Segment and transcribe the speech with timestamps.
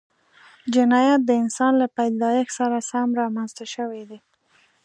[0.73, 4.19] جنایت د انسان له پیدایښت سره سم رامنځته شوی دی